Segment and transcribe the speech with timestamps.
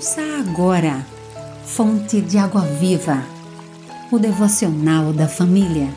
[0.00, 1.04] Ouça agora,
[1.62, 3.22] Fonte de Água Viva,
[4.10, 5.88] o devocional da família.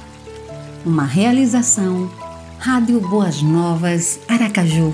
[0.85, 2.11] Uma realização,
[2.59, 4.93] Rádio Boas Novas, Aracaju,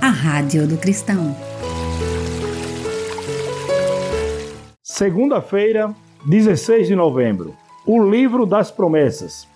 [0.00, 1.34] a Rádio do Cristão.
[4.84, 5.92] Segunda-feira,
[6.24, 7.56] 16 de novembro.
[7.84, 9.48] O Livro das Promessas.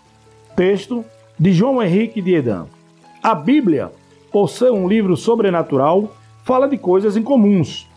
[0.57, 1.05] Texto
[1.39, 2.67] de João Henrique de Edan.
[3.23, 3.93] A Bíblia,
[4.33, 6.13] por ser um livro sobrenatural,
[6.43, 7.92] fala de coisas incomuns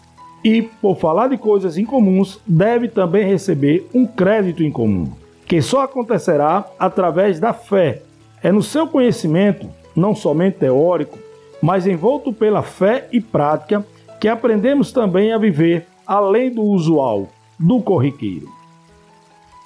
[0.46, 5.12] e, por falar de coisas incomuns, deve também receber um crédito incomum,
[5.48, 8.04] que só acontecerá através da fé.
[8.44, 11.18] É no seu conhecimento, não somente teórico,
[11.60, 13.84] mas envolto pela fé e prática,
[14.22, 18.48] que aprendemos também a viver além do usual, do corriqueiro.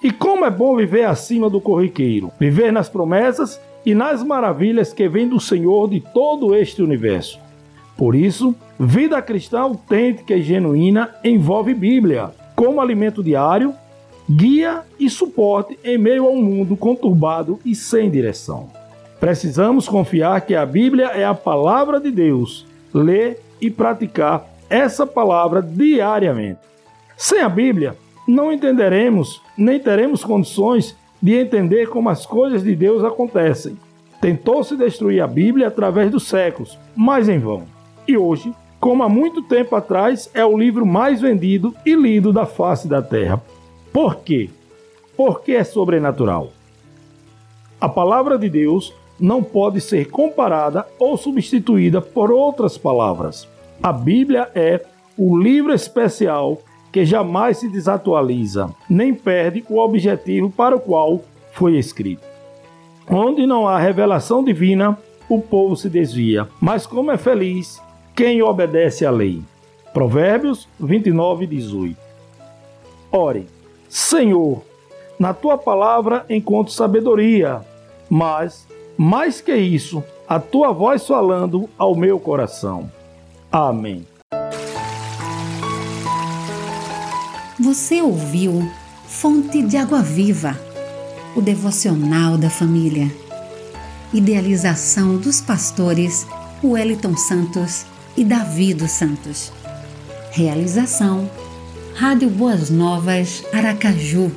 [0.02, 5.10] E como é bom viver acima do corriqueiro, viver nas promessas e nas maravilhas que
[5.10, 7.38] vêm do Senhor de todo este universo.
[8.00, 13.74] Por isso, vida cristã autêntica e genuína envolve Bíblia como alimento diário,
[14.30, 18.70] guia e suporte em meio a um mundo conturbado e sem direção.
[19.20, 25.62] Precisamos confiar que a Bíblia é a palavra de Deus, ler e praticar essa palavra
[25.62, 26.62] diariamente.
[27.18, 33.04] Sem a Bíblia, não entenderemos nem teremos condições de entender como as coisas de Deus
[33.04, 33.78] acontecem.
[34.22, 37.78] Tentou-se destruir a Bíblia através dos séculos, mas em vão
[38.10, 42.44] e hoje, como há muito tempo atrás, é o livro mais vendido e lido da
[42.44, 43.40] face da Terra.
[43.94, 44.50] Por quê?
[45.16, 46.52] Porque é sobrenatural.
[47.80, 53.48] A palavra de Deus não pode ser comparada ou substituída por outras palavras.
[53.84, 54.84] A Bíblia é
[55.16, 56.58] o livro especial
[56.92, 62.24] que jamais se desatualiza, nem perde o objetivo para o qual foi escrito.
[63.08, 64.98] Onde não há revelação divina,
[65.30, 66.48] o povo se desvia.
[66.60, 67.80] Mas como é feliz
[68.20, 69.42] quem obedece à lei.
[69.94, 71.98] Provérbios 29, 18.
[73.10, 73.48] Ore,
[73.88, 74.62] Senhor,
[75.18, 77.62] na tua palavra encontro sabedoria,
[78.10, 82.92] mas, mais que isso, a tua voz falando ao meu coração.
[83.50, 84.06] Amém.
[87.58, 88.70] Você ouviu
[89.08, 90.60] Fonte de Água Viva,
[91.38, 93.10] o devocional da família.
[94.14, 96.28] Idealização dos pastores
[96.62, 97.86] Wellington Santos
[98.20, 99.54] e Davi dos Santos.
[100.32, 101.32] Realização:
[101.96, 104.30] Rádio Boas Novas Aracaju,